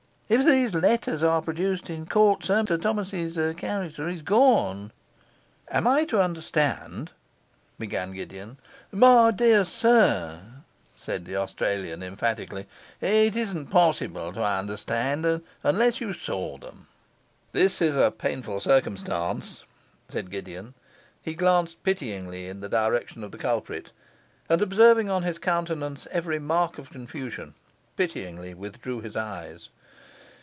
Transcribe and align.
If 0.33 0.45
these 0.45 0.73
letters 0.73 1.23
are 1.23 1.41
produced 1.41 1.89
in 1.89 2.05
court, 2.05 2.45
sir, 2.45 2.63
Mr 2.63 2.81
Thomas's 2.81 3.35
character 3.57 4.07
is 4.07 4.21
gone.' 4.21 4.93
'Am 5.67 5.85
I 5.85 6.05
to 6.05 6.21
understand' 6.21 7.11
began 7.83 8.13
Gideon. 8.13 8.55
'My 8.93 9.31
dear 9.31 9.65
sir,' 9.65 10.39
said 10.95 11.25
the 11.25 11.35
Australian 11.35 12.01
emphatically, 12.01 12.65
'it 13.01 13.35
isn't 13.35 13.65
possible 13.67 14.31
to 14.31 14.41
understand 14.41 15.41
unless 15.65 15.99
you 15.99 16.13
saw 16.13 16.57
them.' 16.57 16.87
'That 17.51 17.81
is 17.81 17.95
a 17.97 18.09
painful 18.09 18.61
circumstance,' 18.61 19.65
said 20.07 20.31
Gideon; 20.31 20.73
he 21.21 21.33
glanced 21.33 21.83
pityingly 21.83 22.47
in 22.47 22.61
the 22.61 22.69
direction 22.69 23.25
of 23.25 23.31
the 23.33 23.37
culprit, 23.37 23.91
and, 24.47 24.61
observing 24.61 25.09
on 25.09 25.23
his 25.23 25.39
countenance 25.39 26.07
every 26.09 26.39
mark 26.39 26.77
of 26.77 26.89
confusion, 26.89 27.53
pityingly 27.97 28.53
withdrew 28.53 29.01
his 29.01 29.17
eyes. 29.17 29.67